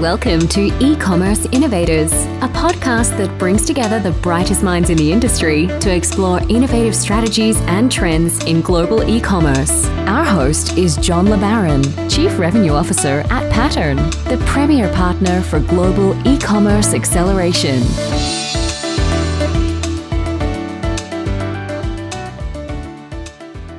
[0.00, 5.12] Welcome to E Commerce Innovators, a podcast that brings together the brightest minds in the
[5.12, 9.84] industry to explore innovative strategies and trends in global e commerce.
[10.08, 16.16] Our host is John LeBaron, Chief Revenue Officer at Pattern, the premier partner for global
[16.26, 17.82] e commerce acceleration.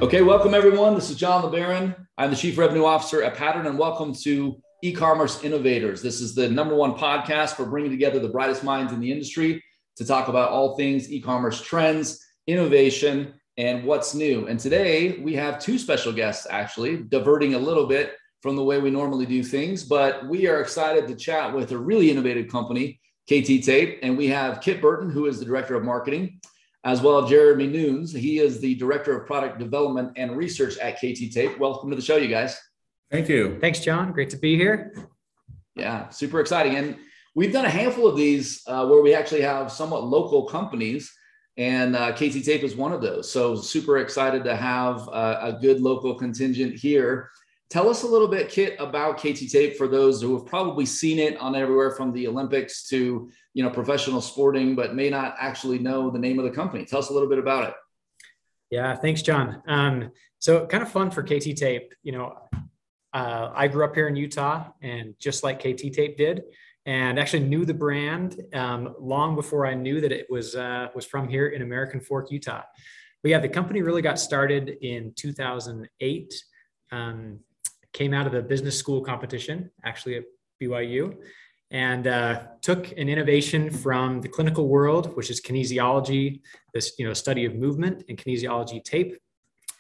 [0.04, 0.94] Okay, welcome everyone.
[0.94, 1.96] This is John LeBaron.
[2.16, 6.02] I'm the Chief Revenue Officer at Pattern, and welcome to e-commerce innovators.
[6.02, 9.64] This is the number one podcast for bringing together the brightest minds in the industry
[9.98, 14.48] to talk about all things e-commerce trends, innovation, and what's new.
[14.48, 18.80] And today we have two special guests actually, diverting a little bit from the way
[18.80, 23.00] we normally do things, but we are excited to chat with a really innovative company,
[23.28, 26.40] KT Tape, and we have Kit Burton, who is the director of marketing,
[26.84, 28.12] as well as Jeremy Nunes.
[28.12, 31.60] He is the director of product development and research at KT Tape.
[31.60, 32.60] Welcome to the show, you guys.
[33.12, 33.60] Thank you.
[33.60, 34.14] Thanks, John.
[34.14, 34.96] Great to be here.
[35.76, 36.76] Yeah, super exciting.
[36.76, 36.98] And
[37.36, 41.12] we've done a handful of these uh, where we actually have somewhat local companies,
[41.58, 43.30] and uh, KT Tape is one of those.
[43.30, 47.30] So super excited to have uh, a good local contingent here.
[47.70, 51.20] Tell us a little bit, Kit, about KT Tape for those who have probably seen
[51.20, 55.80] it on everywhere from the Olympics to you know professional sporting, but may not actually
[55.80, 56.86] know the name of the company.
[56.86, 57.74] Tell us a little bit about it.
[58.70, 59.62] Yeah, thanks, John.
[59.68, 61.94] Um, so kind of fun for KT Tape.
[62.04, 62.38] You know,
[63.14, 66.44] uh, I grew up here in Utah, and just like KT Tape did,
[66.86, 71.06] and actually knew the brand um, long before I knew that it was uh, was
[71.06, 72.64] from here in American Fork, Utah.
[73.22, 76.44] But yeah, the company really got started in 2008.
[76.92, 77.40] Um,
[77.94, 80.24] came out of the business school competition, actually at
[80.62, 81.18] BYU,
[81.72, 86.42] and uh, took an innovation from the clinical world, which is kinesiology,
[86.74, 89.18] this you know study of movement and kinesiology tape,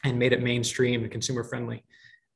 [0.03, 1.83] and made it mainstream and consumer friendly.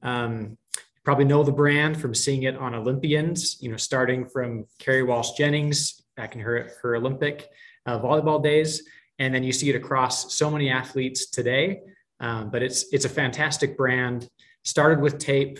[0.02, 0.57] Um,
[1.06, 5.31] probably know the brand from seeing it on Olympians, you know, starting from Kerri Walsh
[5.38, 7.48] Jennings back in her, her Olympic
[7.86, 8.83] uh, volleyball days.
[9.20, 11.82] And then you see it across so many athletes today.
[12.20, 14.27] Um, but it's, it's a fantastic brand.
[14.64, 15.60] Started with tape,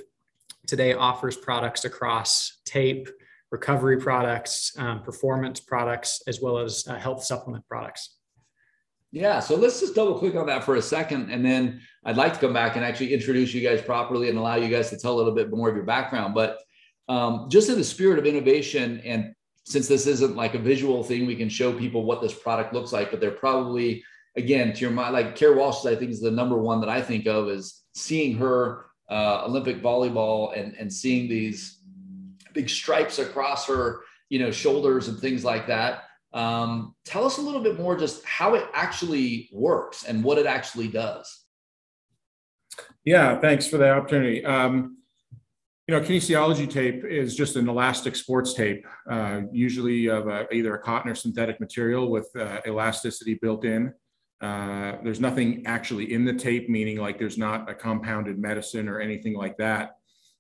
[0.66, 3.08] today offers products across tape,
[3.52, 8.18] recovery products, um, performance products, as well as uh, health supplement products.
[9.16, 11.32] Yeah, so let's just double click on that for a second.
[11.32, 14.56] And then I'd like to come back and actually introduce you guys properly and allow
[14.56, 16.36] you guys to tell a little bit more of your background.
[16.36, 16.60] But
[17.08, 19.34] um, just in the spirit of innovation, and
[19.64, 22.92] since this isn't like a visual thing, we can show people what this product looks
[22.92, 24.04] like, but they're probably,
[24.36, 27.02] again, to your mind, like Kerri Walsh, I think is the number one that I
[27.02, 31.80] think of is seeing her uh, Olympic volleyball and, and seeing these
[32.54, 36.05] big stripes across her, you know, shoulders and things like that
[36.36, 40.46] um, tell us a little bit more just how it actually works and what it
[40.46, 41.46] actually does.
[43.06, 44.46] Yeah, thanks for the opportunity.
[44.46, 44.98] Um,
[45.88, 50.76] you know, kinesiology tape is just an elastic sports tape, uh, usually of a, either
[50.76, 53.94] a cotton or synthetic material with uh, elasticity built in.
[54.42, 59.00] Uh, there's nothing actually in the tape, meaning like there's not a compounded medicine or
[59.00, 59.98] anything like that.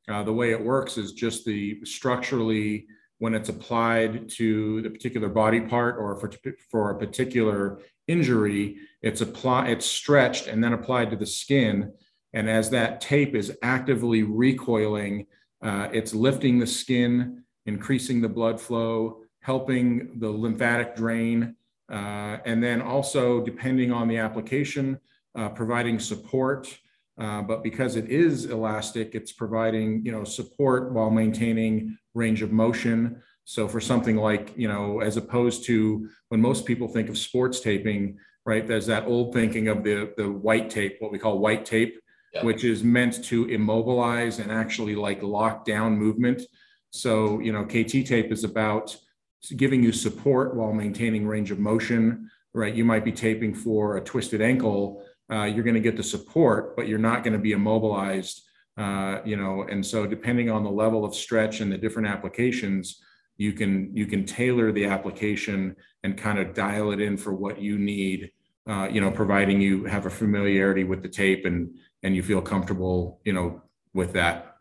[0.09, 2.85] Uh, the way it works is just the structurally
[3.19, 6.31] when it's applied to the particular body part or for,
[6.69, 11.91] for a particular injury, it's apply, it's stretched and then applied to the skin.
[12.33, 15.27] And as that tape is actively recoiling,
[15.61, 21.55] uh, it's lifting the skin, increasing the blood flow, helping the lymphatic drain,
[21.91, 24.99] uh, and then also, depending on the application,
[25.35, 26.77] uh, providing support.
[27.17, 32.51] Uh, but because it is elastic, it's providing you know support while maintaining range of
[32.51, 33.21] motion.
[33.43, 37.59] So for something like, you know, as opposed to when most people think of sports
[37.59, 41.65] taping, right, there's that old thinking of the, the white tape, what we call white
[41.65, 41.99] tape,
[42.33, 42.43] yeah.
[42.43, 46.41] which is meant to immobilize and actually like lock down movement.
[46.89, 48.95] So, you know, KT tape is about
[49.55, 52.73] giving you support while maintaining range of motion, right?
[52.73, 55.03] You might be taping for a twisted ankle.
[55.31, 58.41] Uh, you're going to get the support, but you're not going to be immobilized
[58.77, 63.01] uh, you know, and so depending on the level of stretch and the different applications,
[63.37, 67.61] you can you can tailor the application and kind of dial it in for what
[67.61, 68.31] you need.
[68.67, 71.69] Uh, you know, providing you have a familiarity with the tape and
[72.03, 73.61] and you feel comfortable, you know,
[73.93, 74.57] with that.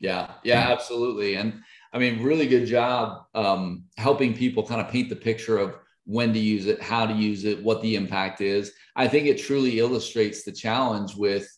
[0.00, 1.34] Yeah, yeah, absolutely.
[1.34, 5.76] And I mean, really good job um, helping people kind of paint the picture of
[6.04, 8.72] when to use it, how to use it, what the impact is.
[8.96, 11.48] I think it truly illustrates the challenge with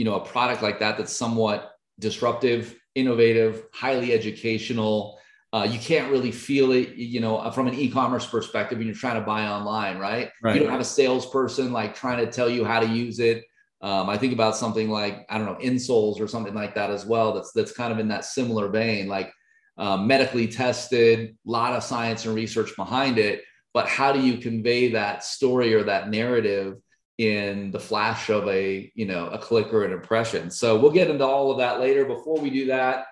[0.00, 2.62] you know a product like that that's somewhat disruptive
[2.94, 5.18] innovative highly educational
[5.52, 9.20] uh, you can't really feel it you know from an e-commerce perspective when you're trying
[9.20, 10.54] to buy online right, right.
[10.54, 13.44] you don't have a salesperson like trying to tell you how to use it
[13.82, 17.04] um, i think about something like i don't know insoles or something like that as
[17.04, 19.32] well that's that's kind of in that similar vein like
[19.80, 23.42] uh, medically tested, a lot of science and research behind it.
[23.72, 26.76] But how do you convey that story or that narrative
[27.20, 30.50] in the flash of a you know a click or an impression?
[30.50, 32.06] So we'll get into all of that later.
[32.06, 33.06] Before we do that,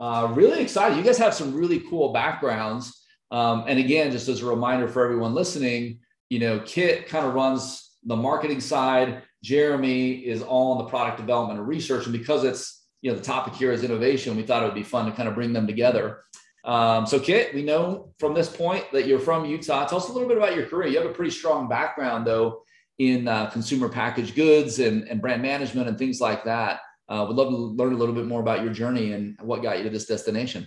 [0.00, 0.98] uh, really excited.
[0.98, 2.98] You guys have some really cool backgrounds.
[3.30, 7.34] Um, and again, just as a reminder for everyone listening, you know, Kit kind of
[7.34, 9.22] runs the marketing side.
[9.44, 12.04] Jeremy is all on the product development and research.
[12.04, 14.82] And because it's, you know, the topic here is innovation, we thought it would be
[14.82, 16.24] fun to kind of bring them together.
[16.64, 19.86] Um, so, Kit, we know from this point that you're from Utah.
[19.86, 20.88] Tell us a little bit about your career.
[20.88, 22.62] You have a pretty strong background, though,
[23.02, 26.80] in uh, consumer packaged goods and, and brand management and things like that.
[27.08, 29.76] Uh, would love to learn a little bit more about your journey and what got
[29.78, 30.66] you to this destination.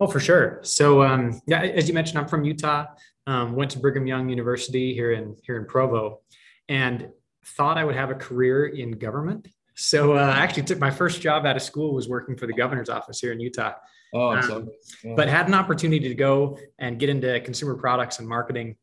[0.00, 0.58] Oh, for sure.
[0.62, 2.86] So, um, yeah, as you mentioned, I'm from Utah.
[3.28, 6.22] Um, went to Brigham Young University here in here in Provo,
[6.68, 7.08] and
[7.46, 9.46] thought I would have a career in government.
[9.76, 12.52] So, uh, I actually took my first job out of school was working for the
[12.52, 13.74] governor's office here in Utah.
[14.12, 14.68] Oh, um,
[15.04, 15.14] yeah.
[15.14, 18.76] but had an opportunity to go and get into consumer products and marketing.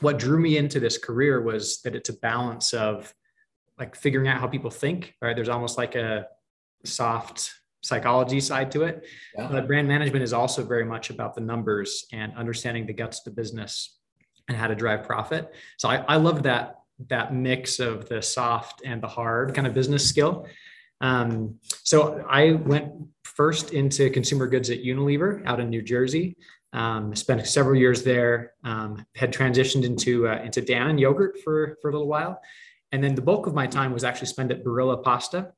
[0.00, 3.12] What drew me into this career was that it's a balance of
[3.78, 5.34] like figuring out how people think, right?
[5.34, 6.26] There's almost like a
[6.84, 7.52] soft
[7.82, 9.06] psychology side to it.
[9.36, 9.48] Yeah.
[9.50, 13.24] But brand management is also very much about the numbers and understanding the guts of
[13.24, 13.98] the business
[14.48, 15.52] and how to drive profit.
[15.76, 16.76] So I, I love that
[17.08, 20.48] that mix of the soft and the hard kind of business skill.
[21.00, 22.92] Um, so I went
[23.22, 26.36] first into consumer goods at Unilever out in New Jersey.
[26.72, 28.52] Um, spent several years there.
[28.62, 32.40] Um, had transitioned into uh, into Dannon yogurt for for a little while,
[32.92, 35.52] and then the bulk of my time was actually spent at Barilla Pasta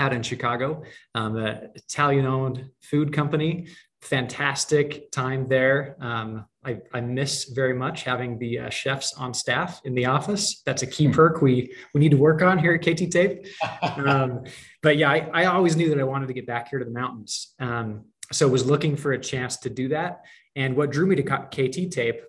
[0.00, 0.82] out in Chicago,
[1.14, 3.68] um, an Italian owned food company.
[4.00, 5.96] Fantastic time there.
[6.00, 10.62] Um, I, I, miss very much having the uh, chefs on staff in the office.
[10.64, 11.12] That's a key hmm.
[11.12, 13.46] perk we we need to work on here at KT Tape.
[13.82, 14.44] Um,
[14.82, 16.90] but yeah, I, I, always knew that I wanted to get back here to the
[16.90, 17.54] mountains.
[17.58, 20.22] Um, so was looking for a chance to do that.
[20.56, 22.22] And what drew me to KT Tape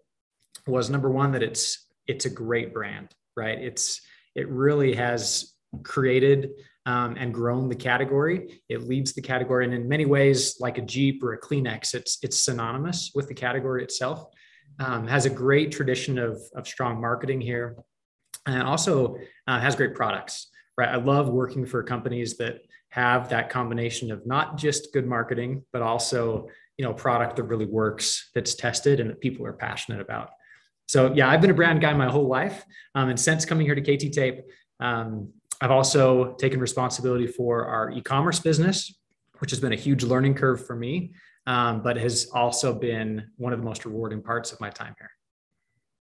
[0.67, 3.57] was number one that it's it's a great brand, right?
[3.57, 4.01] It's
[4.35, 5.53] it really has
[5.83, 6.49] created
[6.85, 8.61] um, and grown the category.
[8.67, 12.17] It leads the category, and in many ways, like a Jeep or a Kleenex, it's
[12.21, 14.25] it's synonymous with the category itself.
[14.79, 17.75] Um, has a great tradition of of strong marketing here,
[18.45, 19.17] and also
[19.47, 20.47] uh, has great products.
[20.77, 25.63] Right, I love working for companies that have that combination of not just good marketing,
[25.73, 26.47] but also
[26.77, 30.29] you know product that really works, that's tested, and that people are passionate about.
[30.87, 32.63] So yeah, I've been a brand guy my whole life,
[32.95, 34.41] um, and since coming here to KT Tape,
[34.79, 38.93] um, I've also taken responsibility for our e-commerce business,
[39.39, 41.13] which has been a huge learning curve for me,
[41.47, 45.11] um, but has also been one of the most rewarding parts of my time here.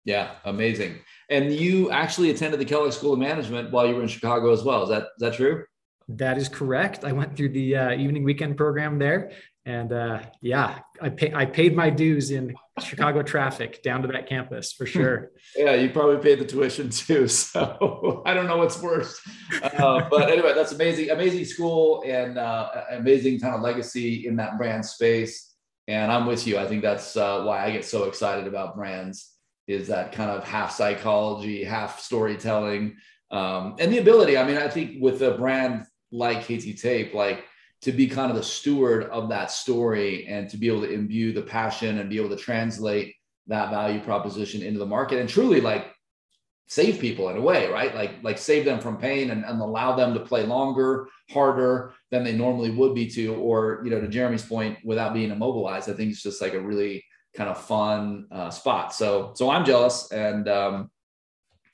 [0.05, 1.01] Yeah, amazing.
[1.29, 4.63] And you actually attended the Kellogg School of Management while you were in Chicago as
[4.63, 4.85] well.
[4.85, 5.65] Is that is that true?
[6.09, 7.05] That is correct.
[7.05, 9.33] I went through the uh, evening weekend program there,
[9.67, 14.27] and uh, yeah, I pay, I paid my dues in Chicago traffic down to that
[14.27, 15.33] campus for sure.
[15.57, 17.29] yeah, you probably paid the tuition too.
[17.39, 19.21] So I don't know what's worse,
[19.63, 24.57] uh, but anyway, that's amazing, amazing school and uh, amazing kind of legacy in that
[24.57, 25.55] brand space.
[25.89, 26.59] And I'm with you.
[26.59, 29.35] I think that's uh, why I get so excited about brands
[29.67, 32.97] is that kind of half psychology, half storytelling,
[33.31, 34.39] um, and the ability.
[34.39, 37.45] I mean, I think with a brand like KT Tape, like
[37.83, 41.33] to be kind of the steward of that story and to be able to imbue
[41.33, 43.15] the passion and be able to translate
[43.47, 45.87] that value proposition into the market and truly like
[46.67, 47.95] save people in a way right?
[47.95, 52.25] Like like save them from pain and, and allow them to play longer harder than
[52.25, 55.93] they normally would be to or you know to jeremy's point without being immobilized i
[55.93, 57.05] think it's just like a really
[57.37, 58.95] kind of fun uh, spot.
[58.95, 60.91] So so i'm jealous and um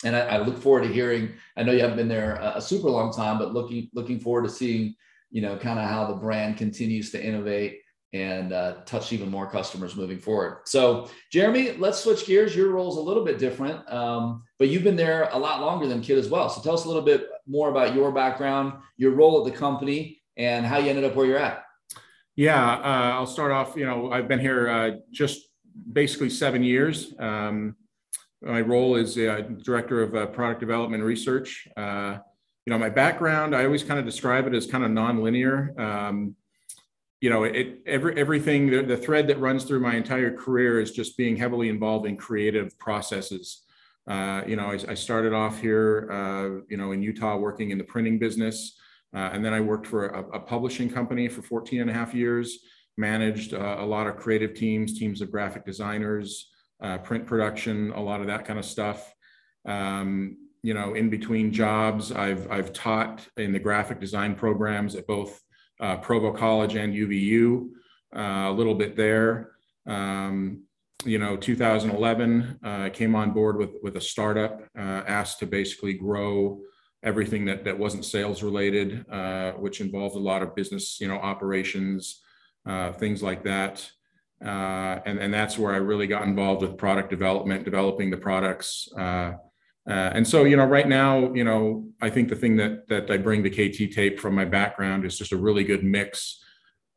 [0.04, 2.61] and I, I, look forward to hearing i know you haven't been there a, a
[2.61, 4.94] super long time but looking looking forward to seeing
[5.34, 7.80] you know, kind of how the brand continues to innovate
[8.12, 10.61] and uh, touch even more customers moving forward.
[10.64, 12.54] So, Jeremy, let's switch gears.
[12.54, 15.88] Your role is a little bit different, um, but you've been there a lot longer
[15.88, 16.49] than Kit as well.
[16.49, 20.23] So, tell us a little bit more about your background, your role at the company,
[20.37, 21.64] and how you ended up where you're at.
[22.37, 23.75] Yeah, uh, I'll start off.
[23.76, 25.49] You know, I've been here uh, just
[25.92, 27.12] basically seven years.
[27.18, 27.75] Um,
[28.44, 31.66] my role is uh, director of uh, product development research.
[31.76, 32.18] Uh,
[32.66, 35.78] you know, my background, I always kind of describe it as kind of nonlinear.
[35.78, 36.36] Um,
[37.20, 40.90] you know, it every everything the, the, thread that runs through my entire career is
[40.90, 43.62] just being heavily involved in creative processes.
[44.06, 47.78] Uh, you know, I, I, started off here, uh, you know, in Utah working in
[47.78, 48.78] the printing business.
[49.14, 52.12] Uh, and then I worked for a, a, publishing company for 14 and a half
[52.12, 52.58] years,
[52.98, 56.50] managed a lot of creative teams, teams of graphic designers,
[56.85, 59.14] uh, print production, a lot of that kind of stuff.
[59.64, 65.07] Um, you know, in between jobs, I've, I've taught in the graphic design programs at
[65.07, 65.41] both
[65.81, 67.69] uh, Provo College and UVU.
[68.14, 69.53] uh, a little bit there.
[69.87, 70.64] Um,
[71.05, 75.95] you know, 2011, uh, came on board with with a startup, uh, asked to basically
[75.95, 76.61] grow
[77.03, 81.17] everything that that wasn't sales related, uh, which involved a lot of business, you know,
[81.17, 82.23] operations,
[82.99, 83.91] things like that.
[84.45, 88.88] Uh, and and that's where I really got involved with product development, developing the products.
[88.97, 89.33] Uh,
[89.87, 93.19] and so, you know, right now, you know, I think the thing that that I
[93.19, 96.43] bring to KT Tape from my background is just a really good mix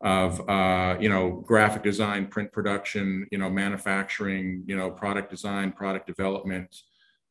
[0.02, 5.72] of uh, you know graphic design, print production, you know manufacturing, you know product design,
[5.72, 6.76] product development,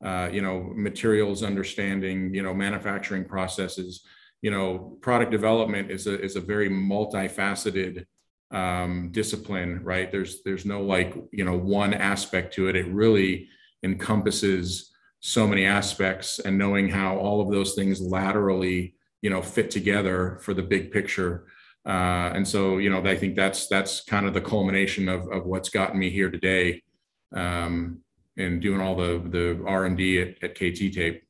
[0.04, 4.04] uh, you know materials understanding, you know manufacturing processes.
[4.42, 8.04] You know product development is a is a very multifaceted
[8.50, 10.10] um, discipline, right?
[10.10, 12.76] There's there's no like you know one aspect to it.
[12.76, 13.48] It really
[13.82, 19.70] encompasses so many aspects, and knowing how all of those things laterally you know fit
[19.70, 21.46] together for the big picture
[21.86, 25.46] uh, and so, you know, I think that's that's kind of the culmination of, of
[25.46, 26.82] what's gotten me here today,
[27.32, 28.00] um,
[28.36, 31.22] and doing all the the R and D at, at KT Tape.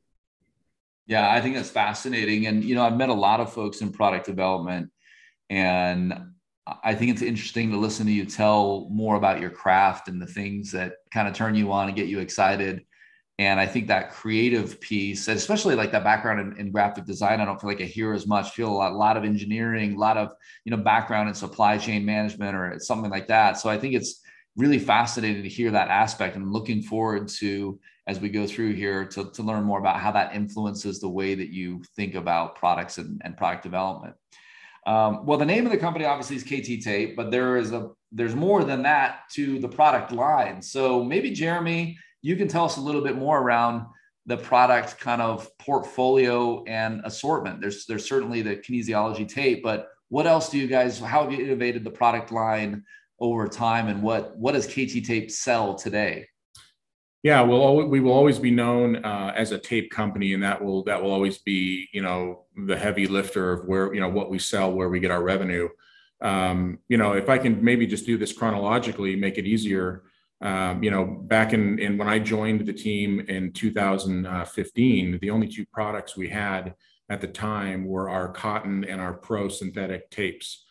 [1.06, 3.92] Yeah, I think that's fascinating, and you know, I've met a lot of folks in
[3.92, 4.90] product development,
[5.50, 6.32] and
[6.82, 10.26] I think it's interesting to listen to you tell more about your craft and the
[10.26, 12.84] things that kind of turn you on and get you excited
[13.38, 17.44] and I think that creative piece, especially like that background in, in, graphic design, I
[17.44, 18.52] don't feel like I hear as much.
[18.52, 20.30] Feel a lot, a lot of engineering, a lot of
[20.64, 23.58] you know background in supply chain management or something like that.
[23.58, 24.22] So I think it's
[24.56, 29.04] really fascinating to hear that aspect, and looking forward to as we go through here
[29.04, 32.98] to, to learn more about how that influences the way that you think about products
[32.98, 34.14] and, and product development.
[34.86, 37.90] Um, well, the name of the company obviously is KT Tape, but there is a
[38.12, 40.62] there's more than that to the product line.
[40.62, 43.86] So maybe Jeremy you can tell us a little bit more around
[44.26, 47.60] the product kind of portfolio and assortment.
[47.60, 50.98] There's there's certainly the kinesiology tape, but what else do you guys?
[50.98, 52.82] How have you innovated the product line
[53.20, 56.26] over time, and what what does KT Tape sell today?
[57.26, 60.84] Yeah, well, we will always be known uh, as a tape company, and that will
[60.84, 64.38] that will always be you know the heavy lifter of where you know what we
[64.38, 65.68] sell, where we get our revenue.
[66.20, 70.04] Um, you know, if I can maybe just do this chronologically, make it easier
[70.40, 75.48] um, you know, back in, in when I joined the team in 2015, the only
[75.48, 76.74] two products we had
[77.08, 80.64] at the time were our cotton and our pro synthetic tapes.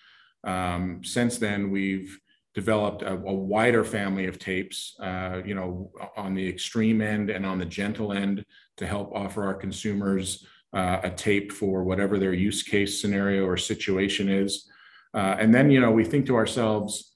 [0.44, 2.20] Um, since then, we've
[2.56, 7.46] developed a, a wider family of tapes, uh, you know, on the extreme end and
[7.46, 8.46] on the gentle end
[8.78, 13.58] to help offer our consumers uh, a tape for whatever their use case scenario or
[13.58, 14.70] situation is.
[15.14, 17.16] Uh, and then, you know, we think to ourselves,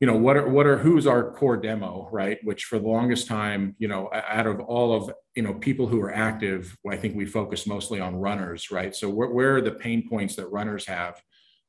[0.00, 2.38] you know what are what are who's our core demo right?
[2.42, 5.98] Which for the longest time you know out of all of you know people who
[6.02, 8.94] are active i think we focus mostly on runners right?
[8.94, 11.22] So where, where are the pain points that runners have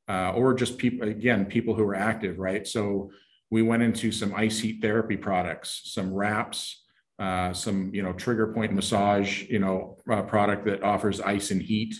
[0.08, 3.10] uh, or just people again people who are active right so
[3.50, 6.84] we went into some ice heat therapy products some wraps
[7.18, 11.62] uh, some you know trigger point massage you know uh, product that offers ice and
[11.62, 11.94] heat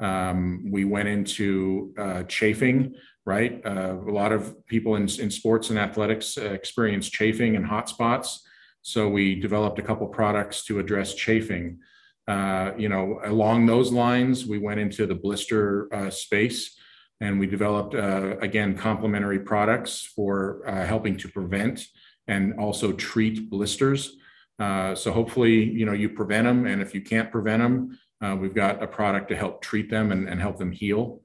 [0.00, 2.94] um, we went into uh, chafing
[3.28, 3.60] right?
[3.62, 7.86] Uh, a lot of people in, in sports and athletics uh, experience chafing and hot
[7.86, 8.42] spots.
[8.80, 11.78] So we developed a couple products to address chafing.
[12.26, 16.74] Uh, you know, along those lines, we went into the blister uh, space
[17.20, 21.86] and we developed, uh, again, complementary products for uh, helping to prevent
[22.26, 24.16] and also treat blisters.
[24.58, 26.66] so hopefully, you know, you prevent them.
[26.66, 30.28] And if you can't prevent them, we've got a product to help treat them and,
[30.28, 31.22] and help them heal.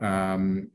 [0.00, 0.70] Um,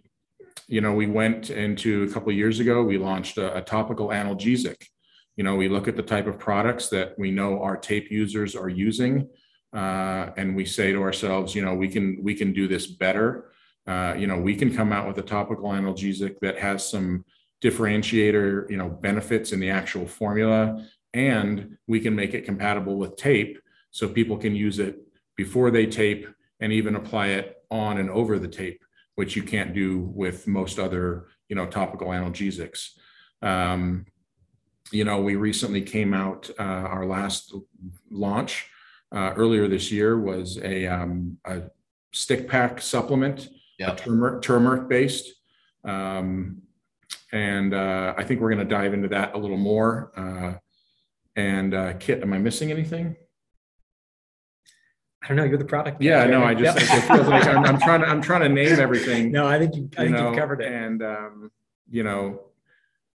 [0.68, 4.88] you know, we went into a couple years ago, we launched a, a, topical analgesic.
[5.36, 8.56] You know, we look at the type of products that we know our tape users
[8.56, 9.30] are using,
[9.74, 13.52] uh, and we say to ourselves, you know, we can we can do this better.
[13.88, 17.24] Uh, you know, we can come out with a topical analgesic that has some
[17.64, 23.16] differentiator, you know, benefits in the actual formula, and we can make it compatible with
[23.16, 23.60] tape,
[23.92, 25.00] so people can use it
[25.36, 26.28] before they tape
[26.60, 28.84] and even apply it on and over the tape
[29.18, 32.92] which you can't do with most other, you know, topical analgesics.
[33.42, 34.06] Um,
[34.92, 37.52] you know, we recently came out, uh, our last
[38.12, 38.70] launch
[39.12, 41.64] uh, earlier this year was a, um, a
[42.14, 43.98] stick pack supplement, yep.
[43.98, 45.30] turmeric, turmeric based.
[45.84, 46.62] Um,
[47.32, 50.12] and uh, I think we're going to dive into that a little more.
[50.16, 50.54] Uh,
[51.36, 53.16] and uh, Kit, am I missing anything?
[55.24, 55.44] I don't know.
[55.44, 56.02] You're the product.
[56.02, 56.98] Yeah, no, I just yep.
[56.98, 59.32] it feels like I'm, I'm, trying to I'm trying to name everything.
[59.34, 60.72] no, I think you I you think know, you've covered it.
[60.72, 61.52] And um,
[61.90, 62.42] you know,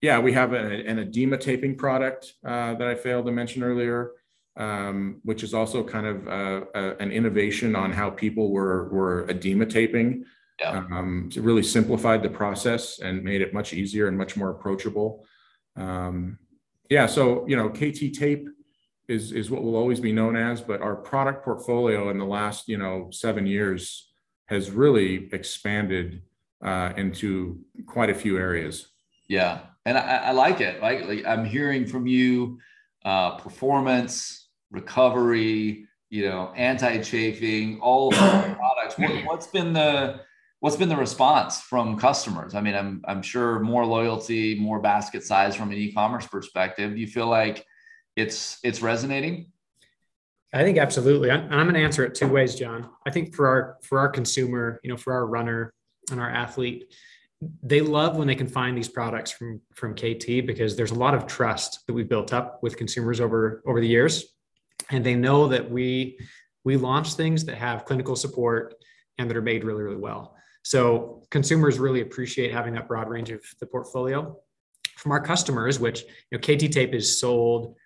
[0.02, 4.10] yeah, we have a, an edema taping product uh, that I failed to mention earlier,
[4.56, 9.64] um, which is also kind of uh, an innovation on how people were were edema
[9.64, 10.24] taping.
[10.62, 10.84] Yeah.
[10.90, 15.26] Um, it really simplified the process and made it much easier and much more approachable.
[15.76, 16.38] Um,
[16.88, 18.48] yeah, so you know, KT Tape
[19.08, 22.68] is is what will always be known as, but our product portfolio in the last
[22.68, 24.12] you know seven years
[24.46, 26.22] has really expanded
[26.62, 28.88] uh, into quite a few areas.
[29.28, 30.82] Yeah, and I, I like it.
[30.82, 32.58] Like, like, I'm hearing from you,
[33.04, 38.98] uh, performance, recovery, you know, anti-chafing, all products.
[38.98, 40.20] What, what's been the
[40.62, 42.54] what's been the response from customers?
[42.54, 46.94] I mean, I'm I'm sure more loyalty, more basket size from an e-commerce perspective.
[46.94, 47.66] Do you feel like
[48.14, 49.50] it's it's resonating?
[50.54, 51.32] I think absolutely.
[51.32, 52.88] I'm, I'm going to answer it two ways, John.
[53.04, 55.74] I think for our for our consumer, you know, for our runner
[56.12, 56.94] and our athlete,
[57.64, 61.14] they love when they can find these products from from KT because there's a lot
[61.14, 64.26] of trust that we've built up with consumers over over the years,
[64.90, 66.20] and they know that we
[66.62, 68.76] we launch things that have clinical support
[69.18, 70.36] and that are made really really well.
[70.62, 74.36] So consumers really appreciate having that broad range of the portfolio.
[74.96, 77.76] From our customers, which you know, KT Tape is sold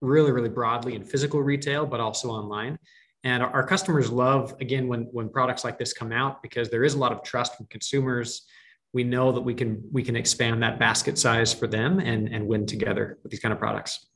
[0.00, 2.78] really really broadly in physical retail, but also online.
[3.24, 6.94] And our customers love again when when products like this come out because there is
[6.94, 8.46] a lot of trust from consumers
[8.92, 12.46] we know that we can we can expand that basket size for them and and
[12.46, 14.06] win together with these kind of products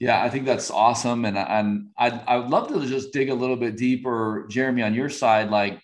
[0.00, 3.34] yeah i think that's awesome and and i'd, I would love to just dig a
[3.34, 5.80] little bit deeper jeremy on your side like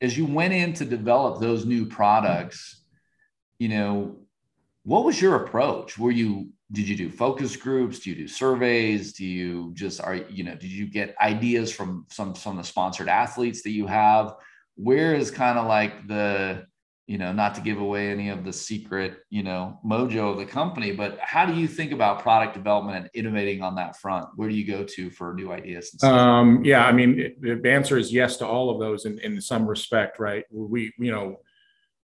[0.00, 2.84] as you went in to develop those new products
[3.58, 4.16] you know
[4.88, 5.98] what was your approach?
[5.98, 7.98] Were you did you do focus groups?
[7.98, 9.12] Do you do surveys?
[9.12, 12.66] Do you just are you know did you get ideas from some some of the
[12.66, 14.34] sponsored athletes that you have?
[14.76, 16.66] Where is kind of like the
[17.08, 20.44] you know not to give away any of the secret you know mojo of the
[20.44, 24.28] company but how do you think about product development and innovating on that front?
[24.36, 28.12] Where do you go to for new ideas um, yeah i mean the answer is
[28.12, 30.44] yes to all of those in, in some respect right?
[30.52, 31.40] We you know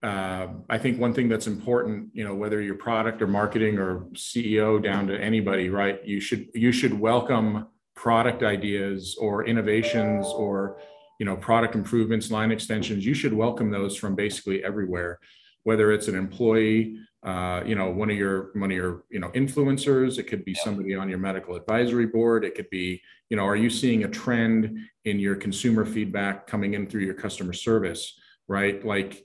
[0.03, 4.01] uh, I think one thing that's important, you know, whether you're product or marketing or
[4.15, 6.05] CEO down to anybody, right?
[6.05, 10.79] You should you should welcome product ideas or innovations or
[11.19, 15.19] you know, product improvements, line extensions, you should welcome those from basically everywhere,
[15.65, 19.29] whether it's an employee, uh, you know, one of your one of your you know
[19.31, 20.19] influencers.
[20.19, 22.45] It could be somebody on your medical advisory board.
[22.45, 26.75] It could be, you know, are you seeing a trend in your consumer feedback coming
[26.75, 28.85] in through your customer service, right?
[28.85, 29.25] Like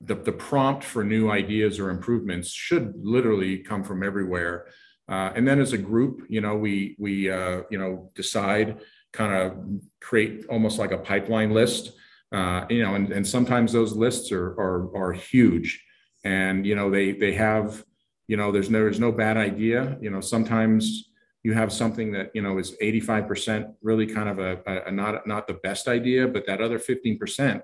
[0.00, 4.66] the the prompt for new ideas or improvements should literally come from everywhere.
[5.08, 8.80] Uh, and then as a group, you know, we we uh, you know decide
[9.16, 9.56] kind of
[10.00, 11.92] create almost like a pipeline list.
[12.32, 15.82] Uh, you know, and, and sometimes those lists are, are, are huge
[16.26, 17.84] and, you know, they, they have,
[18.26, 19.96] you know, there's no, there's no bad idea.
[20.00, 21.10] You know, sometimes
[21.44, 25.24] you have something that, you know, is 85% really kind of a, a, a not,
[25.28, 27.62] not the best idea, but that other 15%,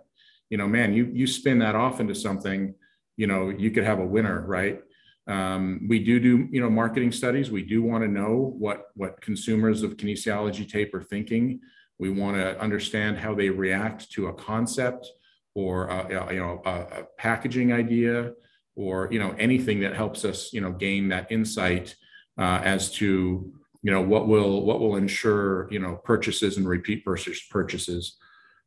[0.49, 2.73] you know, man, you, you spin that off into something,
[3.17, 4.81] you know, you could have a winner, right?
[5.27, 7.51] Um, we do do you know marketing studies.
[7.51, 11.61] We do want to know what what consumers of kinesiology tape are thinking.
[11.99, 15.09] We want to understand how they react to a concept
[15.55, 18.33] or a, you know a, a packaging idea
[18.75, 21.95] or you know anything that helps us you know gain that insight
[22.39, 27.05] uh, as to you know what will what will ensure you know purchases and repeat
[27.05, 28.17] purchase purchases.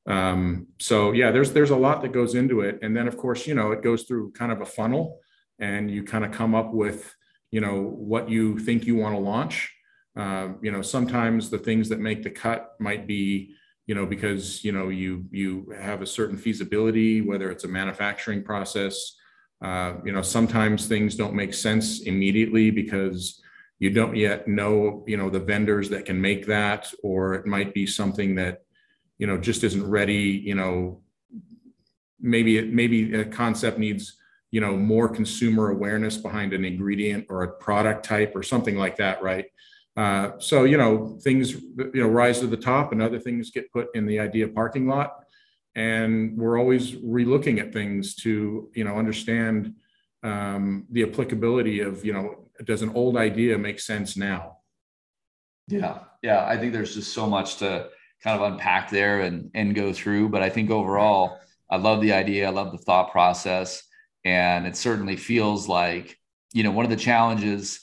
[0.07, 3.45] Um, so yeah, there's there's a lot that goes into it, and then of course
[3.45, 5.19] you know it goes through kind of a funnel
[5.59, 7.15] and you kind of come up with
[7.51, 9.73] you know what you think you want to launch.
[10.17, 13.53] Uh, you know sometimes the things that make the cut might be
[13.85, 18.43] you know because you know you you have a certain feasibility whether it's a manufacturing
[18.43, 19.15] process.
[19.61, 23.41] Uh, you know sometimes things don't make sense immediately because
[23.79, 27.73] you don't yet know you know the vendors that can make that or it might
[27.73, 28.63] be something that
[29.17, 31.01] you know just isn't ready you know.
[32.19, 34.17] Maybe it maybe a concept needs
[34.55, 38.95] you know more consumer awareness behind an ingredient or a product type or something like
[38.95, 39.47] that right?
[39.97, 43.69] Uh, so you know things you know rise to the top and other things get
[43.73, 45.11] put in the idea parking lot.
[45.75, 49.73] And we're always relooking at things to you know understand
[50.23, 54.59] um, the applicability of you know does an old idea make sense now?
[55.67, 55.99] Yeah.
[56.21, 56.45] Yeah.
[56.45, 57.89] I think there's just so much to
[58.23, 60.29] kind of unpack there and and go through.
[60.29, 61.39] But i think overall
[61.69, 62.47] i love the idea.
[62.47, 63.83] I love the thought process
[64.25, 66.17] and it certainly feels like,
[66.51, 67.79] you know, one of the challenges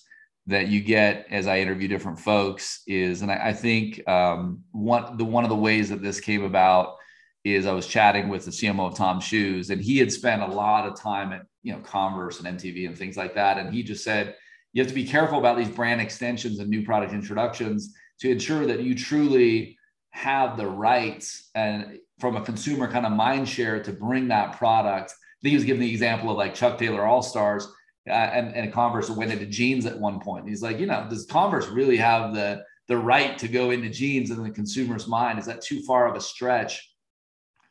[0.46, 5.16] that you get as I interview different folks is, and I, I think um, one
[5.16, 6.96] the one of the ways that this came about
[7.44, 10.46] is I was chatting with the CMO of TOMS Shoes, and he had spent a
[10.46, 13.82] lot of time at you know Converse and MTV and things like that, and he
[13.82, 14.34] just said
[14.72, 18.66] you have to be careful about these brand extensions and new product introductions to ensure
[18.66, 19.78] that you truly
[20.10, 25.14] have the rights and from a consumer kind of mind share to bring that product.
[25.42, 27.66] I think he was giving the example of like Chuck Taylor All Stars
[28.08, 30.48] uh, and, and Converse went into jeans at one point.
[30.48, 34.30] He's like, you know, does Converse really have the the right to go into jeans
[34.30, 35.38] in the consumer's mind?
[35.38, 36.92] Is that too far of a stretch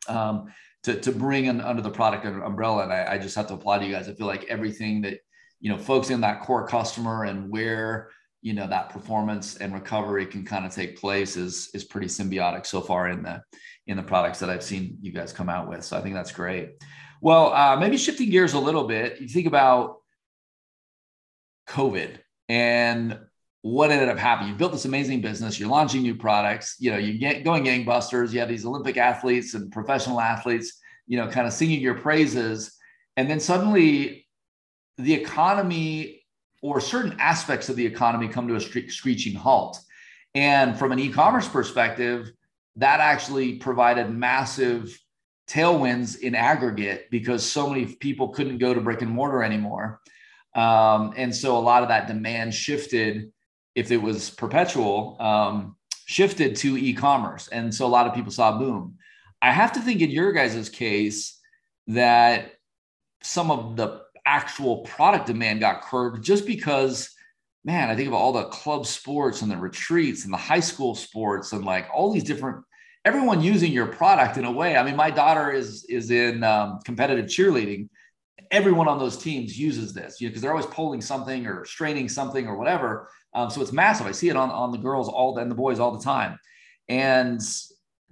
[0.08, 0.52] um,
[0.84, 2.84] to, to bring in under the product umbrella?
[2.84, 4.08] And I, I just have to applaud you guys.
[4.08, 5.20] I feel like everything that
[5.62, 8.10] you know, folks in that core customer and where
[8.42, 12.66] you know that performance and recovery can kind of take place is is pretty symbiotic
[12.66, 13.40] so far in the
[13.86, 15.84] in the products that I've seen you guys come out with.
[15.84, 16.82] So I think that's great.
[17.22, 19.98] Well, uh, maybe shifting gears a little bit, you think about
[21.68, 23.16] COVID and
[23.62, 24.50] what ended up happening.
[24.50, 25.60] You built this amazing business.
[25.60, 26.74] You're launching new products.
[26.80, 28.32] You know, you get going gangbusters.
[28.32, 30.80] You have these Olympic athletes and professional athletes.
[31.06, 32.76] You know, kind of singing your praises,
[33.16, 34.26] and then suddenly
[34.98, 36.24] the economy
[36.60, 39.78] or certain aspects of the economy come to a screeching halt.
[40.34, 42.32] And from an e-commerce perspective,
[42.76, 44.96] that actually provided massive
[45.52, 50.00] tailwinds in aggregate because so many people couldn't go to brick and mortar anymore.
[50.54, 53.32] Um, and so a lot of that demand shifted,
[53.74, 57.48] if it was perpetual, um, shifted to e-commerce.
[57.48, 58.96] And so a lot of people saw boom.
[59.42, 61.38] I have to think in your guys' case
[61.88, 62.52] that
[63.22, 67.10] some of the actual product demand got curbed just because
[67.64, 70.94] man i think of all the club sports and the retreats and the high school
[70.94, 72.64] sports and like all these different
[73.04, 74.76] everyone using your product in a way.
[74.76, 77.88] I mean my daughter is is in um, competitive cheerleading.
[78.50, 82.08] Everyone on those teams uses this you know because they're always pulling something or straining
[82.08, 83.08] something or whatever.
[83.34, 84.06] Um, so it's massive.
[84.06, 86.38] I see it on, on the girls all and the boys all the time.
[86.88, 87.40] And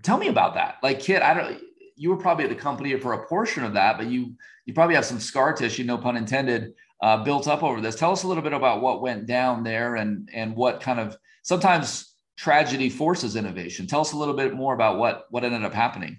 [0.02, 0.76] tell me about that.
[0.82, 1.60] Like Kit i don't
[1.96, 4.94] you were probably at the company for a portion of that, but you you probably
[4.94, 6.72] have some scar tissue, no pun intended,
[7.02, 7.94] uh, built up over this.
[7.94, 11.16] Tell us a little bit about what went down there and and what kind of
[11.42, 12.09] sometimes
[12.40, 13.86] tragedy forces innovation.
[13.86, 16.18] Tell us a little bit more about what what ended up happening.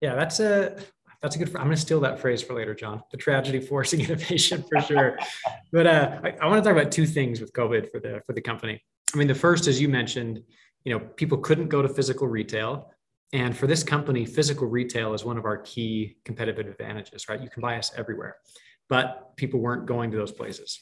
[0.00, 0.78] Yeah, that's a
[1.20, 1.48] that's a good.
[1.48, 3.02] I'm going to steal that phrase for later, John.
[3.10, 5.18] The tragedy forcing innovation for sure.
[5.70, 8.32] but uh, I, I want to talk about two things with COVID for the for
[8.32, 8.82] the company.
[9.14, 10.42] I mean, the first, as you mentioned,
[10.84, 12.90] you know, people couldn't go to physical retail.
[13.34, 17.42] And for this company, physical retail is one of our key competitive advantages, right?
[17.42, 18.36] You can buy us everywhere,
[18.88, 20.80] but people weren't going to those places.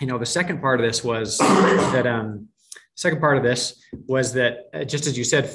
[0.00, 2.48] You know, the second part of this was that, um,
[2.98, 5.54] second part of this was that uh, just as you said,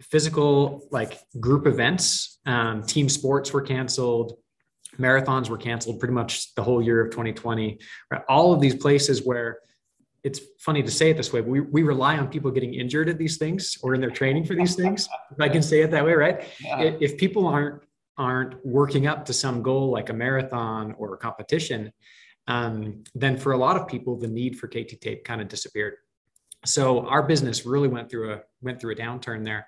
[0.00, 4.34] physical like group events, um, team sports were canceled,
[4.96, 7.78] marathons were canceled pretty much the whole year of 2020.
[8.12, 8.22] Right?
[8.28, 9.58] All of these places where
[10.22, 13.08] it's funny to say it this way, but we, we rely on people getting injured
[13.08, 15.08] at these things or in their training for these things.
[15.32, 16.44] if I can say it that way, right?
[16.60, 16.92] Yeah.
[17.00, 17.82] If people aren't
[18.16, 21.92] aren't working up to some goal like a marathon or a competition,
[22.46, 25.94] um, then for a lot of people, the need for KT tape kind of disappeared.
[26.66, 29.66] So our business really went through a went through a downturn there.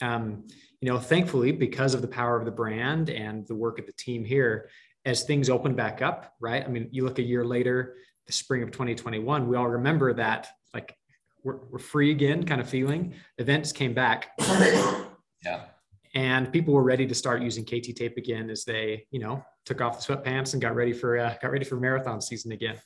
[0.00, 0.44] Um,
[0.80, 3.92] you know, thankfully, because of the power of the brand and the work of the
[3.92, 4.68] team here,
[5.04, 6.64] as things open back up, right?
[6.64, 10.48] I mean, you look a year later, the spring of 2021, we all remember that
[10.74, 10.96] like
[11.44, 13.14] we're, we're free again kind of feeling.
[13.38, 14.30] Events came back.
[15.44, 15.64] Yeah.
[16.14, 19.80] And people were ready to start using KT tape again as they, you know, took
[19.80, 22.76] off the sweatpants and got ready for uh, got ready for marathon season again.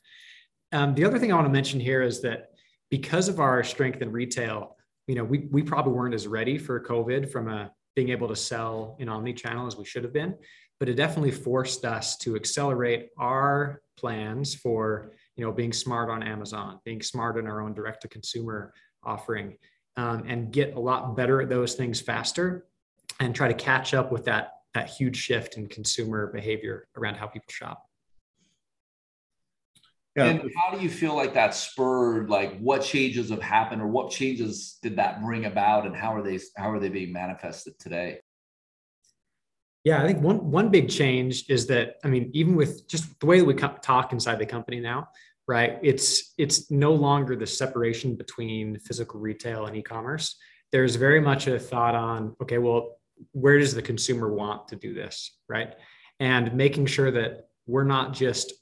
[0.72, 2.50] Um, the other thing I want to mention here is that
[2.90, 6.80] because of our strength in retail, you know, we we probably weren't as ready for
[6.80, 10.34] COVID from a being able to sell in omni-channel as we should have been,
[10.78, 16.22] but it definitely forced us to accelerate our plans for you know, being smart on
[16.22, 18.72] Amazon, being smart in our own direct to consumer
[19.04, 19.56] offering,
[19.96, 22.66] um, and get a lot better at those things faster,
[23.20, 27.26] and try to catch up with that that huge shift in consumer behavior around how
[27.26, 27.85] people shop.
[30.16, 30.26] Yeah.
[30.26, 34.10] And how do you feel like that spurred like what changes have happened or what
[34.10, 38.20] changes did that bring about and how are they how are they being manifested today?
[39.84, 43.26] Yeah, I think one one big change is that I mean, even with just the
[43.26, 45.08] way that we talk inside the company now,
[45.46, 45.78] right?
[45.82, 50.36] It's it's no longer the separation between physical retail and e-commerce.
[50.72, 52.96] There's very much a thought on, okay, well,
[53.32, 55.74] where does the consumer want to do this, right?
[56.18, 58.54] And making sure that we're not just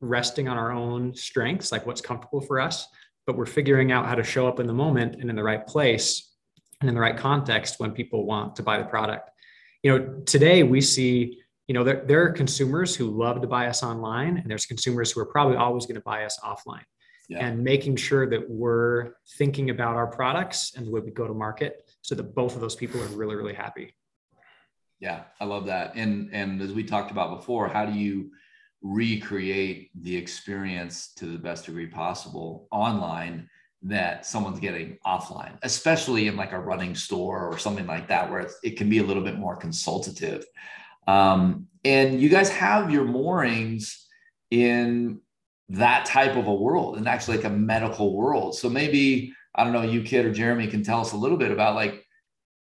[0.00, 2.86] resting on our own strengths, like what's comfortable for us,
[3.26, 5.66] but we're figuring out how to show up in the moment and in the right
[5.66, 6.32] place
[6.80, 9.30] and in the right context when people want to buy the product
[9.84, 13.68] you know, today we see, you know, there, there are consumers who love to buy
[13.68, 16.82] us online, and there's consumers who are probably always going to buy us offline.
[17.28, 17.46] Yeah.
[17.46, 21.32] And making sure that we're thinking about our products and the way we go to
[21.32, 23.94] market so that both of those people are really, really happy.
[25.00, 25.94] Yeah, I love that.
[25.94, 28.30] And and as we talked about before, how do you
[28.84, 33.48] recreate the experience to the best degree possible online
[33.82, 38.48] that someone's getting offline, especially in like a running store or something like that, where
[38.62, 40.44] it can be a little bit more consultative.
[41.06, 44.06] Um, and you guys have your moorings
[44.50, 45.20] in
[45.70, 48.54] that type of a world and actually like a medical world.
[48.54, 51.50] So maybe, I don't know, you Kit or Jeremy can tell us a little bit
[51.50, 52.06] about like,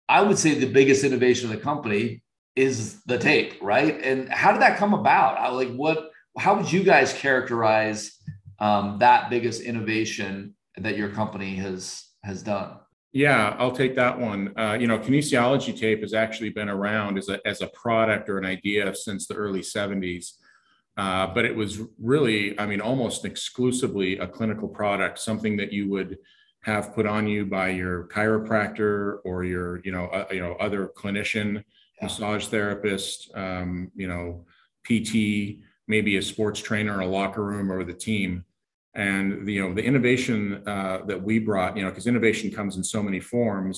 [0.09, 2.23] I would say the biggest innovation of the company
[2.55, 4.01] is the tape, right?
[4.03, 5.55] And how did that come about?
[5.55, 8.19] Like what, how would you guys characterize
[8.59, 12.79] um, that biggest innovation that your company has has done?
[13.13, 14.55] Yeah, I'll take that one.
[14.57, 18.39] Uh, you know, kinesiology tape has actually been around as a, as a product or
[18.39, 20.33] an idea since the early 70s.
[20.97, 25.91] Uh, but it was really, I mean, almost exclusively a clinical product, something that you
[25.91, 26.19] would
[26.63, 30.91] have put on you by your chiropractor or your, you know, uh, you know, other
[30.97, 31.63] clinician, yeah.
[32.03, 34.47] massage therapist, um, you know,
[34.85, 35.63] PT,
[35.95, 38.45] maybe a sports trainer, in a locker room, or the team.
[38.95, 42.77] And the, you know the innovation uh, that we brought you know because innovation comes
[42.77, 43.77] in so many forms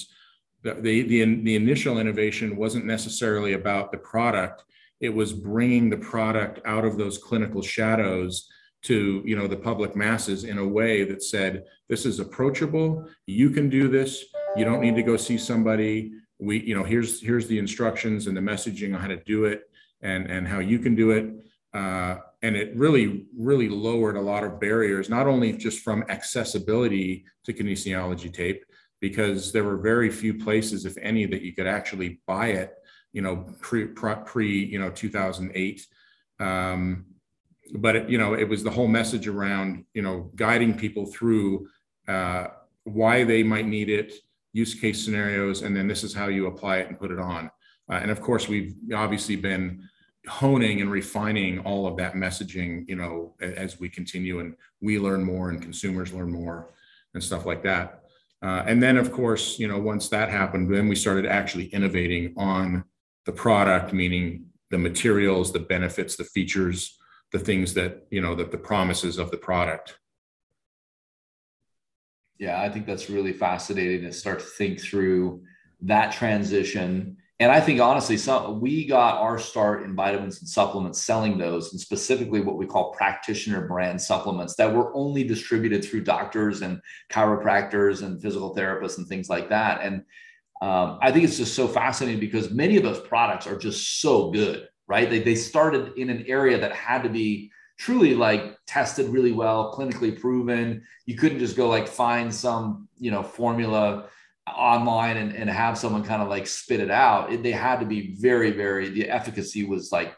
[0.65, 4.65] the, the, the, the initial innovation wasn't necessarily about the product.
[5.01, 8.49] It was bringing the product out of those clinical shadows
[8.85, 13.07] to you know the public masses in a way that said this is approachable.
[13.27, 14.25] You can do this.
[14.57, 16.13] You don't need to go see somebody.
[16.39, 19.63] We you know here's here's the instructions and the messaging on how to do it
[20.03, 21.27] and and how you can do it
[21.75, 27.25] uh, and it really really lowered a lot of barriers not only just from accessibility
[27.45, 28.65] to kinesiology tape
[29.01, 32.75] because there were very few places if any that you could actually buy it
[33.13, 35.87] you know pre pre, you know 2008
[36.41, 37.05] um,
[37.77, 41.67] but it, you know it was the whole message around you know guiding people through
[42.09, 42.47] uh,
[42.85, 44.15] why they might need it
[44.55, 47.51] use case scenarios and then this is how you apply it and put it on.
[47.91, 49.87] Uh, and of course we've obviously been
[50.29, 55.23] honing and refining all of that messaging, you know, as we continue and we learn
[55.23, 56.71] more and consumers learn more
[57.13, 58.05] and stuff like that.
[58.43, 62.35] Uh, and then, of course, you know, once that happened, then we started actually innovating
[62.37, 62.85] on
[63.25, 66.99] the product, meaning the materials, the benefits, the features,
[67.33, 69.99] the things that, you know, that the promises of the product.
[72.39, 75.43] Yeah, I think that's really fascinating to start to think through
[75.83, 81.03] that transition and I think honestly, some we got our start in vitamins and supplements
[81.03, 86.05] selling those, and specifically what we call practitioner brand supplements that were only distributed through
[86.05, 89.81] doctors and chiropractors and physical therapists and things like that.
[89.83, 90.05] And
[90.63, 94.31] um, I think it's just so fascinating because many of those products are just so
[94.31, 95.11] good, right?
[95.11, 99.75] They they started in an area that had to be truly like tested really well,
[99.75, 100.85] clinically proven.
[101.07, 104.09] You couldn't just go like find some you know formula
[104.47, 107.87] online and, and have someone kind of like spit it out it, they had to
[107.87, 110.15] be very very the efficacy was like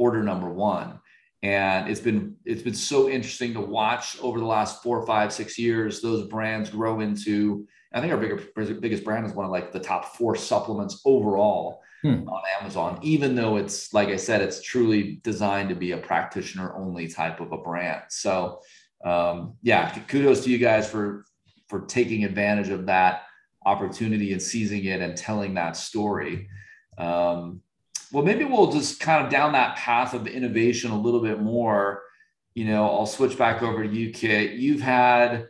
[0.00, 0.98] order number one.
[1.42, 5.58] And it's been it's been so interesting to watch over the last four five six
[5.58, 8.42] years those brands grow into i think our bigger,
[8.74, 12.28] biggest brand is one of like the top four supplements overall hmm.
[12.28, 16.76] on amazon even though it's like i said it's truly designed to be a practitioner
[16.76, 18.02] only type of a brand.
[18.10, 18.60] So
[19.02, 21.24] um, yeah kudos to you guys for
[21.68, 23.22] for taking advantage of that
[23.64, 26.48] opportunity and seizing it and telling that story.
[26.98, 27.60] Um,
[28.12, 32.02] well, maybe we'll just kind of down that path of innovation a little bit more.
[32.54, 34.52] You know, I'll switch back over to you, Kit.
[34.52, 35.48] You've had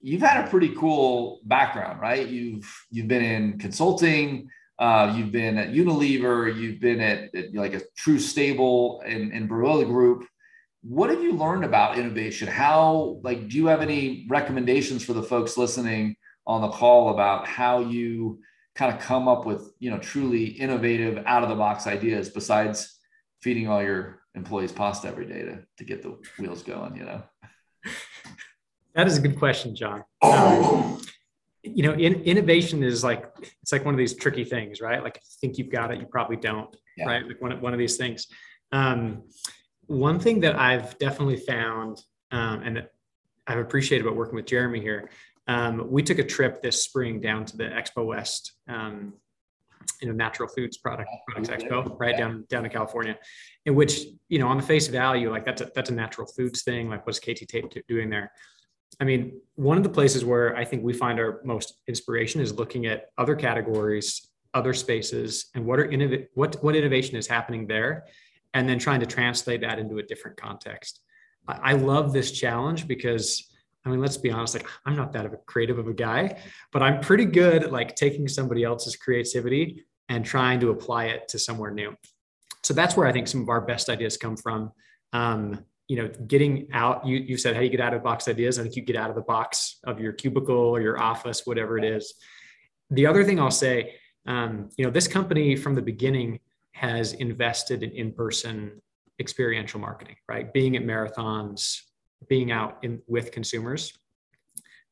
[0.00, 2.26] you've had a pretty cool background, right?
[2.26, 4.48] You've you've been in consulting.
[4.78, 6.54] Uh, you've been at Unilever.
[6.56, 10.26] You've been at, at like a True Stable and, and Barilla Group.
[10.82, 12.48] What have you learned about innovation?
[12.48, 16.16] How like do you have any recommendations for the folks listening
[16.50, 18.40] on the call about how you
[18.74, 22.98] kind of come up with you know truly innovative out of the box ideas besides
[23.40, 27.22] feeding all your employees pasta every day to, to get the wheels going you know?
[28.94, 30.04] That is a good question john.
[30.22, 31.00] Um,
[31.62, 33.30] you know in, innovation is like
[33.62, 35.02] it's like one of these tricky things right?
[35.02, 37.06] Like if you think you've got it you probably don't yeah.
[37.06, 37.26] right?
[37.26, 38.26] Like one, one of these things.
[38.72, 39.24] Um,
[39.90, 42.86] one thing that i've definitely found um, and
[43.48, 45.10] i've appreciated about working with jeremy here
[45.50, 49.14] um, we took a trip this spring down to the Expo West, um,
[50.00, 53.18] you know, natural foods product products expo, right down down to California,
[53.66, 56.62] in which you know, on the face value, like that's a, that's a natural foods
[56.62, 56.88] thing.
[56.88, 58.30] Like, what's KT Tape doing there?
[59.00, 62.54] I mean, one of the places where I think we find our most inspiration is
[62.54, 67.66] looking at other categories, other spaces, and what are innov- what what innovation is happening
[67.66, 68.04] there,
[68.54, 71.00] and then trying to translate that into a different context.
[71.48, 73.49] I, I love this challenge because
[73.84, 76.42] I mean, let's be honest, like I'm not that of a creative of a guy,
[76.72, 81.28] but I'm pretty good at like taking somebody else's creativity and trying to apply it
[81.28, 81.94] to somewhere new.
[82.62, 84.72] So that's where I think some of our best ideas come from.
[85.12, 88.28] Um, you know, getting out, you, you said how do you get out of box
[88.28, 88.58] ideas.
[88.58, 91.78] I think you get out of the box of your cubicle or your office, whatever
[91.78, 92.14] it is.
[92.90, 93.94] The other thing I'll say,
[94.26, 96.40] um, you know, this company from the beginning
[96.72, 98.80] has invested in in-person
[99.18, 100.52] experiential marketing, right?
[100.52, 101.80] Being at marathons,
[102.28, 103.92] being out in with consumers.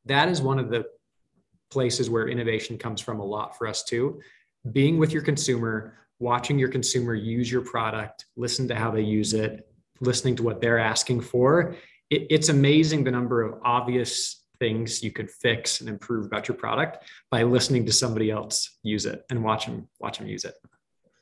[0.05, 0.85] That is one of the
[1.69, 4.21] places where innovation comes from a lot for us too.
[4.71, 9.33] Being with your consumer, watching your consumer use your product, listen to how they use
[9.33, 9.67] it,
[10.01, 11.75] listening to what they're asking for,
[12.09, 16.57] it, it's amazing the number of obvious things you could fix and improve about your
[16.57, 20.55] product by listening to somebody else use it and watch them watch them use it.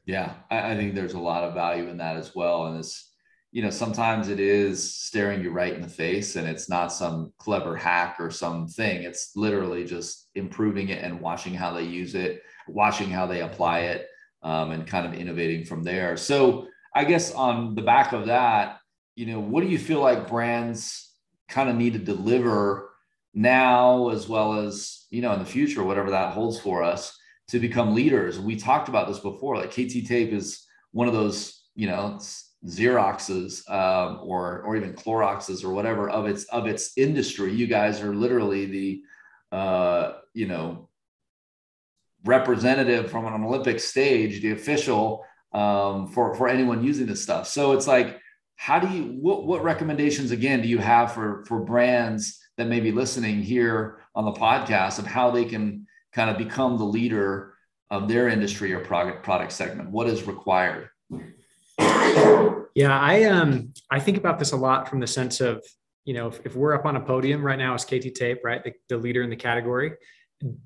[0.06, 3.12] Yeah, I, I think there's a lot of value in that as well, and it's
[3.52, 7.32] you know sometimes it is staring you right in the face and it's not some
[7.38, 12.42] clever hack or something it's literally just improving it and watching how they use it
[12.68, 14.08] watching how they apply it
[14.44, 18.80] um, and kind of innovating from there so I guess on the back of that,
[19.16, 21.14] you know, what do you feel like brands
[21.48, 22.90] kind of need to deliver
[23.36, 27.16] now as well as, you know, in the future, whatever that holds for us
[27.50, 28.40] to become leaders?
[28.40, 32.20] We talked about this before, like KT tape is one of those, you know,
[32.68, 37.54] Xeroxes um, or or even Cloroxes or whatever of its of its industry.
[37.54, 39.02] You guys are literally the
[39.52, 40.90] uh, you know
[42.26, 47.48] representative from an Olympic stage, the official um, for for anyone using this stuff.
[47.48, 48.20] So it's like,
[48.56, 52.80] how do you what what recommendations again do you have for for brands that may
[52.80, 57.54] be listening here on the podcast of how they can kind of become the leader
[57.90, 59.90] of their industry or product product segment?
[59.90, 60.90] What is required?
[62.78, 65.66] Yeah, I um I think about this a lot from the sense of
[66.06, 68.64] you know if, if we're up on a podium right now as KT Tape, right,
[68.64, 69.94] the, the leader in the category,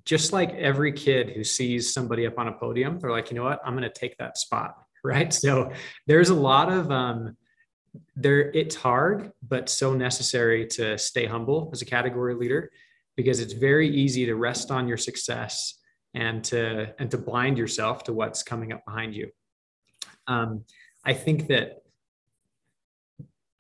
[0.04, 3.46] just like every kid who sees somebody up on a podium, they're like, you know
[3.46, 4.76] what, I'm going to take that spot.
[5.04, 5.34] Right.
[5.34, 5.72] So
[6.06, 7.36] there's a lot of, um,
[8.16, 12.70] there, it's hard, but so necessary to stay humble as a category leader
[13.18, 15.80] because it's very easy to rest on your success
[16.14, 19.32] and to, and to blind yourself to what's coming up behind you.
[20.28, 20.66] Um,
[21.04, 21.81] I think that,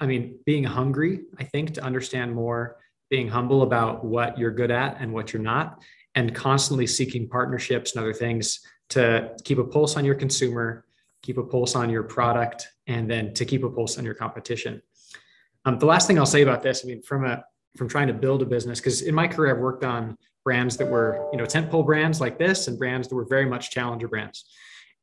[0.01, 2.77] I mean, being hungry, I think to understand more,
[3.09, 5.81] being humble about what you're good at and what you're not,
[6.15, 8.59] and constantly seeking partnerships and other things
[8.89, 10.85] to keep a pulse on your consumer,
[11.21, 14.81] keep a pulse on your product, and then to keep a pulse on your competition.
[15.65, 17.43] Um, the last thing I'll say about this, I mean, from a
[17.77, 20.89] from trying to build a business, because in my career I've worked on brands that
[20.89, 24.45] were, you know, tentpole brands like this, and brands that were very much challenger brands.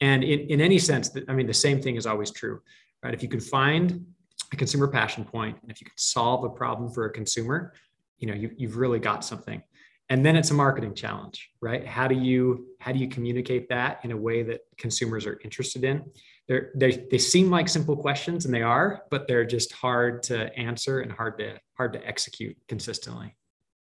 [0.00, 2.60] And in, in any sense, I mean, the same thing is always true,
[3.02, 3.14] right?
[3.14, 4.04] If you can find
[4.52, 7.72] a consumer passion point, and if you can solve a problem for a consumer,
[8.18, 9.62] you know, you, you've really got something.
[10.10, 11.86] And then it's a marketing challenge right?
[11.86, 15.84] How do you how do you communicate that in a way that consumers are interested
[15.84, 16.04] in?
[16.46, 20.54] They're, they they seem like simple questions and they are but they're just hard to
[20.56, 23.36] answer and hard to hard to execute consistently.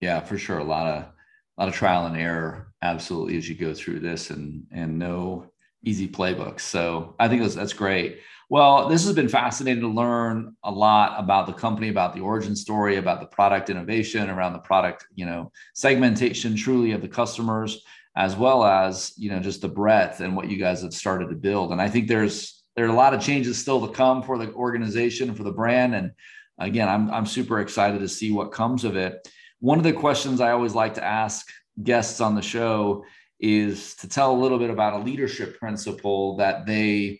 [0.02, 0.60] Yeah for sure.
[0.60, 4.30] A lot of a lot of trial and error absolutely as you go through this
[4.30, 5.52] and and no
[5.83, 10.55] easy playbooks so i think that's, that's great well, this has been fascinating to learn
[10.63, 14.59] a lot about the company, about the origin story, about the product innovation, around the
[14.59, 17.83] product, you know, segmentation truly of the customers,
[18.15, 21.35] as well as, you know, just the breadth and what you guys have started to
[21.35, 21.71] build.
[21.71, 24.51] And I think there's there are a lot of changes still to come for the
[24.53, 25.93] organization, for the brand.
[25.93, 26.11] And
[26.57, 29.27] again, I'm I'm super excited to see what comes of it.
[29.59, 31.47] One of the questions I always like to ask
[31.83, 33.05] guests on the show
[33.39, 37.19] is to tell a little bit about a leadership principle that they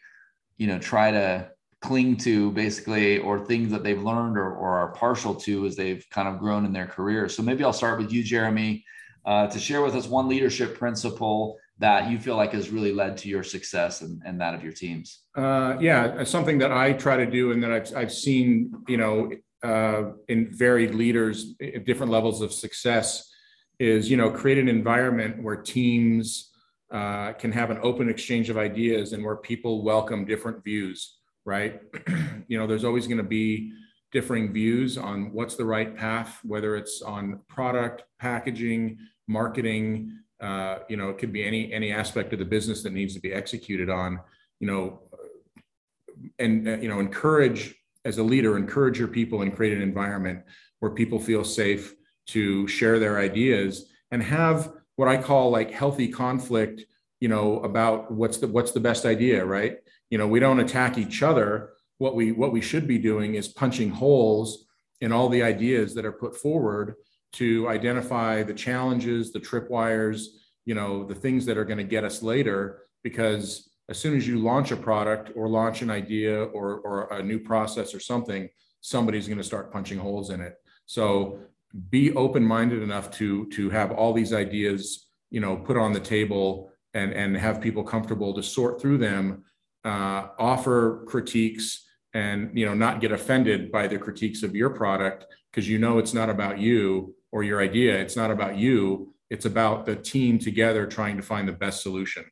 [0.58, 1.50] you know try to
[1.82, 6.06] cling to basically or things that they've learned or, or are partial to as they've
[6.12, 7.30] kind of grown in their career.
[7.30, 8.84] So maybe i'll start with you jeremy
[9.26, 13.16] uh, to share with us one leadership principle that you feel like has really led
[13.16, 15.22] to your success and, and that of your teams.
[15.36, 19.32] Uh, yeah something that i try to do and that i've, I've seen you know
[19.62, 23.29] uh, in varied leaders at different levels of success
[23.80, 26.50] is you know create an environment where teams
[26.92, 31.82] uh, can have an open exchange of ideas and where people welcome different views, right?
[32.48, 33.72] you know, there's always going to be
[34.12, 38.98] differing views on what's the right path, whether it's on product, packaging,
[39.28, 40.18] marketing.
[40.42, 43.20] Uh, you know, it could be any any aspect of the business that needs to
[43.20, 44.20] be executed on.
[44.60, 45.00] You know,
[46.40, 50.42] and uh, you know, encourage as a leader, encourage your people and create an environment
[50.80, 51.94] where people feel safe
[52.34, 56.84] to share their ideas and have what I call like healthy conflict,
[57.20, 59.78] you know, about what's the what's the best idea, right?
[60.10, 61.72] You know, we don't attack each other.
[61.98, 64.66] What we what we should be doing is punching holes
[65.02, 66.96] in all the ideas that are put forward
[67.34, 70.26] to identify the challenges, the tripwires,
[70.66, 72.82] you know, the things that are going to get us later.
[73.04, 77.24] Because as soon as you launch a product or launch an idea or, or a
[77.24, 78.50] new process or something,
[78.82, 80.56] somebody's going to start punching holes in it.
[80.86, 81.40] So
[81.90, 86.72] be open-minded enough to to have all these ideas, you know, put on the table
[86.94, 89.44] and and have people comfortable to sort through them,
[89.86, 95.26] uh, offer critiques, and you know not get offended by the critiques of your product
[95.52, 97.98] because you know it's not about you or your idea.
[98.00, 99.14] It's not about you.
[99.30, 102.26] It's about the team together trying to find the best solution.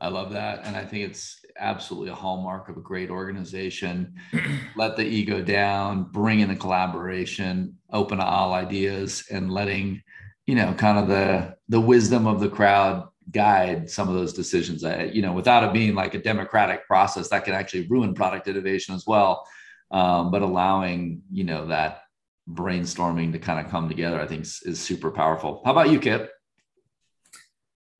[0.00, 0.64] I love that.
[0.64, 4.14] And I think it's absolutely a hallmark of a great organization.
[4.76, 10.02] Let the ego down, bring in the collaboration, open to all ideas, and letting,
[10.46, 14.82] you know, kind of the the wisdom of the crowd guide some of those decisions.
[14.82, 18.48] I, You know, without it being like a democratic process that can actually ruin product
[18.48, 19.46] innovation as well.
[19.92, 22.02] Um, but allowing, you know, that
[22.48, 25.62] brainstorming to kind of come together, I think is, is super powerful.
[25.64, 26.30] How about you, Kit?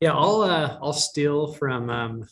[0.00, 2.28] Yeah, I'll uh, I'll steal from um,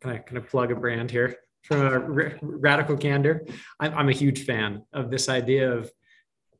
[0.00, 1.98] can I can I plug a brand here from a
[2.42, 3.46] Radical Candor.
[3.80, 5.90] I'm, I'm a huge fan of this idea of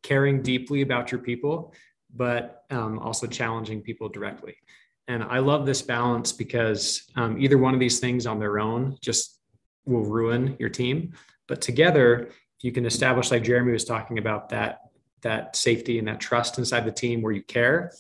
[0.03, 1.75] caring deeply about your people,
[2.15, 4.57] but um, also challenging people directly.
[5.07, 8.99] And I love this balance because um, either one of these things on their own
[9.01, 9.41] just
[9.87, 11.15] will ruin your team,
[11.47, 12.31] but together
[12.61, 14.81] you can establish, like Jeremy was talking about, that
[15.23, 17.91] that safety and that trust inside the team where you care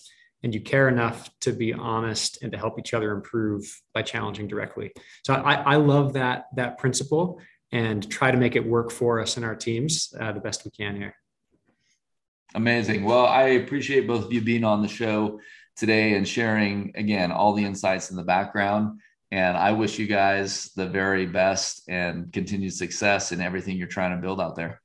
[0.42, 4.46] and you care enough to be honest and to help each other improve by challenging
[4.48, 4.92] directly.
[5.24, 7.40] So I, I love that that principle
[7.72, 10.70] and try to make it work for us and our teams uh, the best we
[10.70, 11.14] can here.
[12.54, 13.04] Amazing.
[13.04, 15.40] Well, I appreciate both of you being on the show
[15.76, 19.00] today and sharing again all the insights in the background.
[19.30, 24.16] And I wish you guys the very best and continued success in everything you're trying
[24.16, 24.80] to build out there.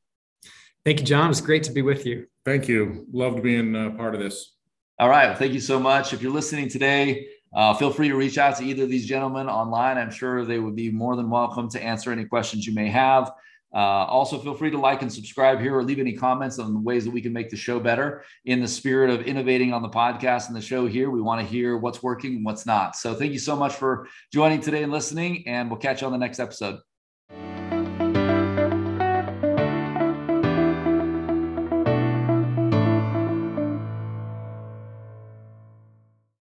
[0.84, 1.30] Thank you, John.
[1.30, 2.28] It's great to be with you.
[2.44, 3.06] Thank you.
[3.14, 4.53] Loved being uh, part of this.
[5.00, 5.28] All right.
[5.28, 6.14] Well, thank you so much.
[6.14, 9.48] If you're listening today, uh, feel free to reach out to either of these gentlemen
[9.50, 9.98] online.
[9.98, 13.32] I'm sure they would be more than welcome to answer any questions you may have.
[13.74, 16.80] Uh, also, feel free to like and subscribe here or leave any comments on the
[16.80, 18.24] ways that we can make the show better.
[18.46, 21.48] In the spirit of innovating on the podcast and the show here, we want to
[21.48, 22.96] hear what's working and what's not.
[22.96, 26.14] So, thank you so much for joining today and listening, and we'll catch you on
[26.14, 26.78] the next episode.